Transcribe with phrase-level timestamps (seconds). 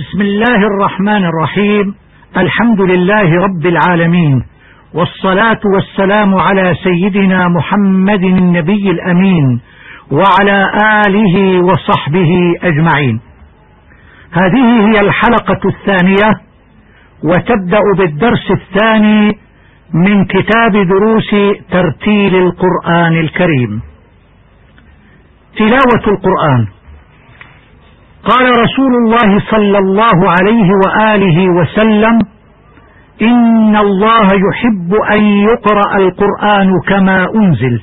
[0.00, 1.94] بسم الله الرحمن الرحيم
[2.36, 4.44] الحمد لله رب العالمين
[4.94, 9.60] والصلاة والسلام على سيدنا محمد النبي الأمين
[10.10, 10.58] وعلى
[11.06, 12.30] آله وصحبه
[12.62, 13.20] أجمعين
[14.32, 16.30] هذه هي الحلقة الثانية
[17.24, 19.38] وتبدأ بالدرس الثاني
[19.94, 21.30] من كتاب دروس
[21.70, 23.80] ترتيل القرآن الكريم
[25.56, 26.66] تلاوة القرآن
[28.24, 32.18] قال رسول الله صلى الله عليه وآله وسلم
[33.22, 37.82] إن الله يحب أن يقرأ القرآن كما أنزل.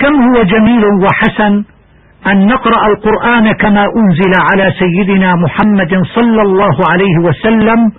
[0.00, 1.64] كم هو جميل وحسن
[2.26, 7.92] أن نقرأ القرآن كما أنزل على سيدنا محمد صلى الله عليه وسلم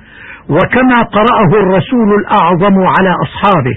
[0.50, 3.76] وكما قرأه الرسول الأعظم على أصحابه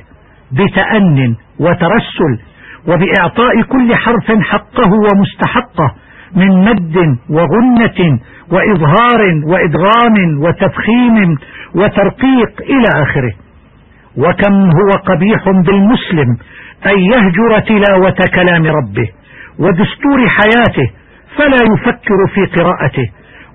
[0.53, 2.33] بتأن وترسل
[2.89, 5.95] وبإعطاء كل حرف حقه ومستحقه
[6.35, 6.97] من مد
[7.31, 8.19] وغنة
[8.53, 11.37] وإظهار وإدغام وتفخيم
[11.75, 13.33] وترقيق إلى آخره.
[14.17, 16.37] وكم هو قبيح بالمسلم
[16.87, 19.09] أن يهجر تلاوة كلام ربه
[19.59, 20.91] ودستور حياته
[21.37, 23.07] فلا يفكر في قراءته.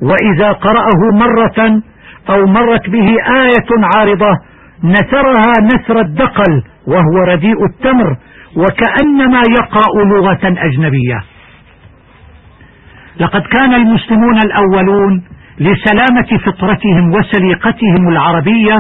[0.02, 1.82] وإذا قرأه مرة
[2.30, 3.08] أو مرت به
[3.44, 4.32] آية عارضة
[4.84, 8.18] نثرها نثر الدقل وهو رديء التمر
[8.58, 11.24] وكأنما يقرأ لغة أجنبية.
[13.20, 15.24] لقد كان المسلمون الأولون
[15.60, 18.76] لسلامة فطرتهم وسليقتهم العربية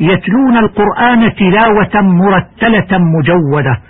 [0.00, 3.80] يتلون القرآن تلاوة مرتلة مجودة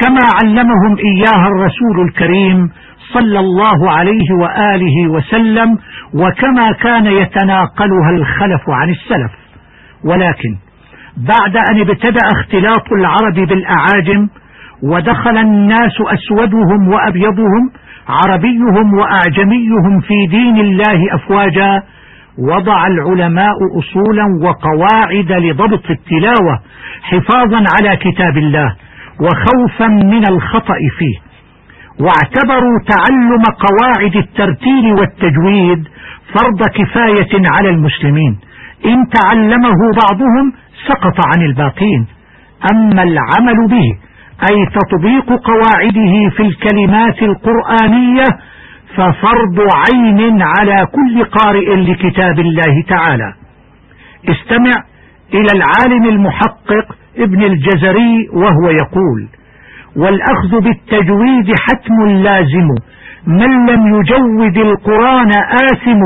[0.00, 2.70] كما علمهم إياها الرسول الكريم
[3.12, 5.78] صلى الله عليه وآله وسلم
[6.14, 9.32] وكما كان يتناقلها الخلف عن السلف.
[10.04, 10.56] ولكن
[11.16, 14.28] بعد أن ابتدأ اختلاط العرب بالأعاجم
[14.82, 17.70] ودخل الناس أسودهم وأبيضهم
[18.08, 21.82] عربيهم وأعجميهم في دين الله أفواجا
[22.38, 26.60] وضع العلماء أصولا وقواعد لضبط التلاوة
[27.02, 28.76] حفاظا على كتاب الله
[29.20, 31.16] وخوفا من الخطأ فيه.
[32.00, 35.88] واعتبروا تعلم قواعد الترتيل والتجويد
[36.34, 38.38] فرض كفاية على المسلمين.
[38.86, 40.52] إن تعلمه بعضهم
[40.88, 42.06] سقط عن الباقين.
[42.72, 44.11] أما العمل به
[44.50, 48.24] أي تطبيق قواعده في الكلمات القرآنية
[48.96, 53.34] ففرض عين على كل قارئ لكتاب الله تعالى.
[54.28, 54.72] استمع
[55.34, 59.28] إلى العالم المحقق ابن الجزري وهو يقول
[59.96, 62.68] والأخذ بالتجويد حتم لازم
[63.26, 65.30] من لم يجود القرآن
[65.72, 66.00] آثم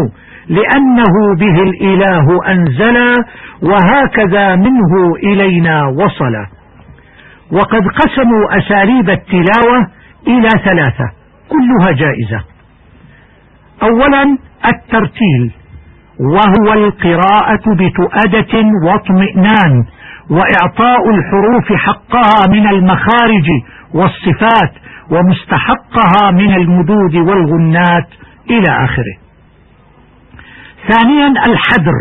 [0.49, 3.15] لأنه به الإله أنزل
[3.63, 6.35] وهكذا منه إلينا وصل
[7.53, 9.87] وقد قسموا أساليب التلاوة
[10.27, 11.13] إلى ثلاثة
[11.49, 12.45] كلها جائزة.
[13.83, 14.39] أولا
[14.75, 15.53] الترتيل
[16.21, 19.85] وهو القراءة بتؤدة واطمئنان
[20.31, 23.47] وإعطاء الحروف حقها من المخارج
[23.95, 24.73] والصفات
[25.11, 28.09] ومستحقها من المدود والغنات
[28.51, 29.17] إلى آخره.
[30.89, 31.97] ثانيا الحدر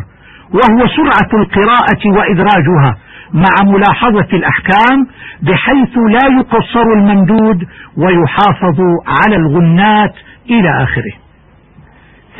[0.53, 2.97] وهو سرعة القراءة وإدراجها
[3.33, 5.07] مع ملاحظة الأحكام
[5.41, 10.13] بحيث لا يقصر الممدود ويحافظ على الغنات
[10.49, 11.13] إلى آخره.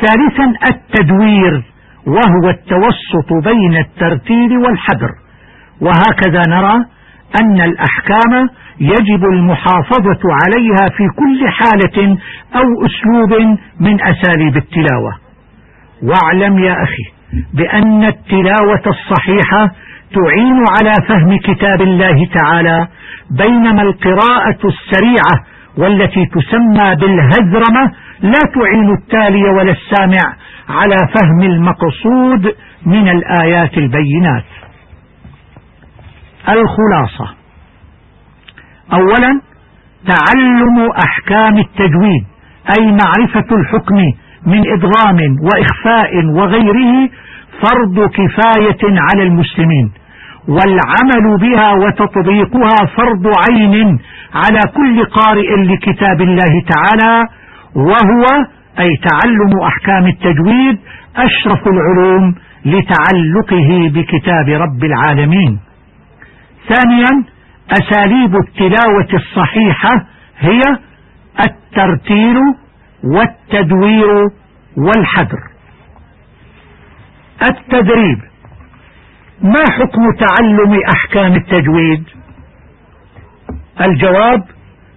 [0.00, 1.62] ثالثا التدوير
[2.06, 5.10] وهو التوسط بين الترتيل والحدر
[5.80, 6.74] وهكذا نرى
[7.42, 8.48] أن الأحكام
[8.80, 12.18] يجب المحافظة عليها في كل حالة
[12.54, 15.16] أو أسلوب من أساليب التلاوة.
[16.02, 17.04] واعلم يا أخي
[17.54, 19.70] بأن التلاوة الصحيحة
[20.14, 22.88] تعين على فهم كتاب الله تعالى
[23.30, 25.44] بينما القراءة السريعة
[25.78, 30.36] والتي تسمى بالهذرمة لا تعين التالي ولا السامع
[30.68, 32.56] على فهم المقصود
[32.86, 34.44] من الآيات البينات.
[36.48, 37.34] الخلاصة.
[38.92, 39.40] أولا
[40.06, 42.24] تعلم أحكام التجويد
[42.78, 43.96] أي معرفة الحكم
[44.46, 47.08] من إدغام وإخفاء وغيره
[47.62, 49.92] فرض كفاية على المسلمين
[50.48, 53.98] والعمل بها وتطبيقها فرض عين
[54.34, 57.24] على كل قارئ لكتاب الله تعالى
[57.74, 58.24] وهو
[58.80, 60.78] أي تعلم أحكام التجويد
[61.16, 65.58] أشرف العلوم لتعلقه بكتاب رب العالمين.
[66.68, 67.24] ثانيا
[67.70, 70.06] أساليب التلاوة الصحيحة
[70.38, 70.60] هي
[71.46, 72.36] الترتيل
[73.04, 74.08] والتدوير
[74.76, 75.42] والحذر.
[77.42, 78.18] التدريب.
[79.42, 82.04] ما حكم تعلم أحكام التجويد؟
[83.80, 84.42] الجواب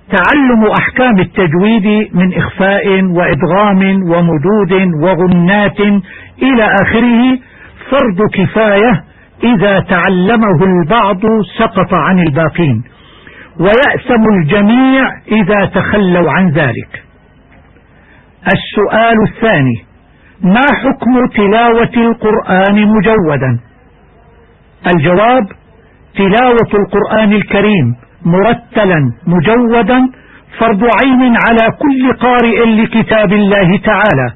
[0.10, 5.80] تعلم أحكام التجويد من إخفاء وإدغام ومدود وغنات
[6.42, 7.40] إلى آخره.
[7.92, 9.04] فرض كفاية
[9.44, 11.22] إذا تعلمه البعض
[11.60, 12.84] سقط عن الباقين.
[13.60, 17.04] ويأسم الجميع إذا تخلوا عن ذلك.
[18.48, 19.89] السؤال الثاني
[20.44, 23.60] ما حكم تلاوة القرآن مجودا؟
[24.96, 25.44] الجواب
[26.16, 27.96] تلاوة القرآن الكريم
[28.26, 30.00] مرتلا مجودا
[30.60, 34.28] فرض عين على كل قارئ لكتاب الله تعالى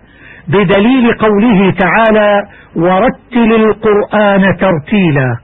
[0.47, 2.41] بدليل قوله تعالى
[2.75, 5.37] ورتل القرآن ترتيلا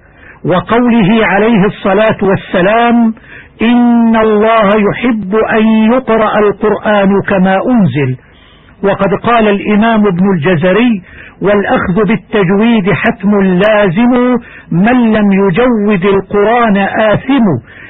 [0.45, 3.13] وقوله عليه الصلاة والسلام
[3.61, 8.17] إن الله يحب أن يقرأ القرآن كما أنزل
[8.83, 11.01] وقد قال الإمام ابن الجزري
[11.41, 14.35] والأخذ بالتجويد حتم لازم
[14.71, 17.45] من لم يجود القرآن آثم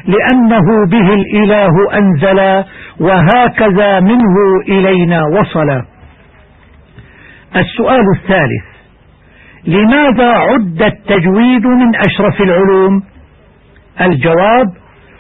[0.05, 2.63] لأنه به الإله أنزل
[2.99, 4.35] وهكذا منه
[4.67, 5.69] إلينا وصل
[7.55, 8.65] السؤال الثالث
[9.67, 13.03] لماذا عد التجويد من أشرف العلوم؟
[14.01, 14.67] الجواب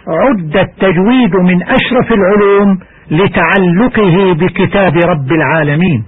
[0.07, 2.79] عد التجويد من أشرف العلوم
[3.11, 6.05] لتعلقه بكتاب رب العالمين.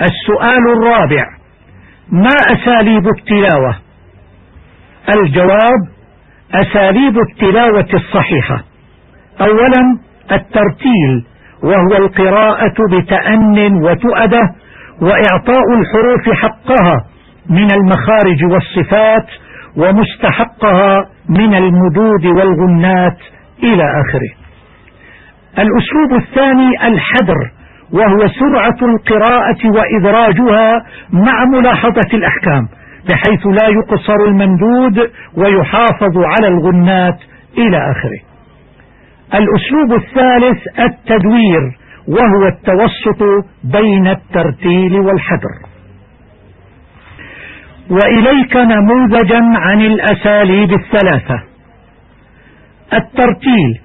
[0.00, 1.24] السؤال الرابع
[2.12, 3.76] ما أساليب التلاوة؟
[5.18, 5.80] الجواب
[6.54, 8.64] أساليب التلاوة الصحيحة.
[9.40, 9.98] أولا
[10.32, 11.24] الترتيل
[11.62, 14.54] وهو القراءة بتأن وتؤدة
[15.02, 17.04] وإعطاء الحروف حقها
[17.50, 19.26] من المخارج والصفات
[19.76, 23.18] ومستحقها من المدود والغنات
[23.62, 24.43] إلى آخره.
[25.58, 27.50] الأسلوب الثاني الحدر
[27.92, 32.68] وهو سرعة القراءة وإدراجها مع ملاحظة الأحكام
[33.08, 37.18] بحيث لا يقصر الممدود ويحافظ على الغنات
[37.58, 38.20] إلى آخره.
[39.34, 41.78] الأسلوب الثالث التدوير
[42.08, 45.54] وهو التوسط بين الترتيل والحدر
[47.90, 51.42] وإليك نموذجا عن الأساليب الثلاثة.
[52.92, 53.83] الترتيل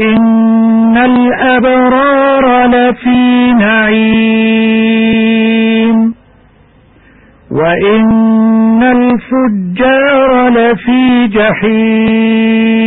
[0.00, 5.00] إن الأبرار لفي نعيم
[7.50, 12.80] وإن الفجار لفي جحيم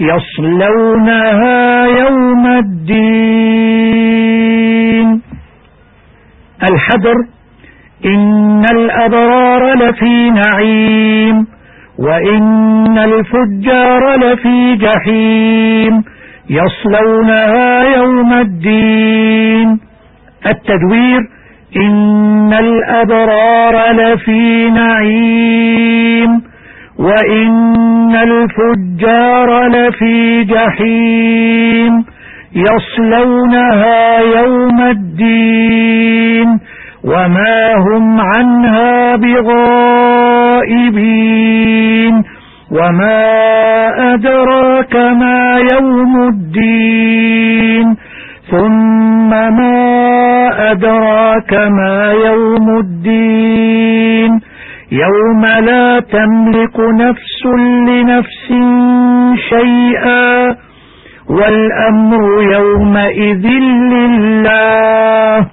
[0.00, 3.70] يصلونها يوم الدين
[6.62, 7.14] الحذر
[8.04, 11.46] إن الأبرار لفي نعيم
[12.00, 16.04] وإن الفجار لفي جحيم
[16.50, 19.80] يصلونها يوم الدين
[20.46, 21.20] التدوير
[21.76, 26.42] إن الأبرار لفي نعيم
[26.98, 32.04] وإن الفجار لفي جحيم
[32.54, 36.58] يصلونها يوم الدين
[37.04, 41.19] وما هم عنها بغائبين
[42.70, 43.24] وما
[44.14, 47.96] أدراك ما يوم الدين
[48.50, 54.40] ثم ما أدراك ما يوم الدين
[54.92, 57.46] يوم لا تملك نفس
[57.88, 58.46] لنفس
[59.50, 60.56] شيئا
[61.28, 63.46] والأمر يومئذ
[63.94, 65.46] لله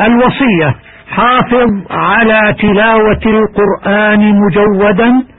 [0.00, 0.74] الوصية
[1.10, 5.33] حافظ على تلاوة القرآن مجودا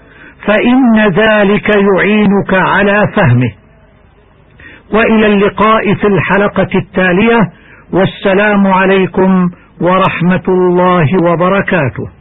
[0.48, 3.54] فإن ذلك يعينك على فهمه.
[4.94, 7.52] وإلى اللقاء في الحلقة التالية
[7.94, 9.50] والسلام عليكم
[9.82, 12.15] ورحمة الله وبركاته.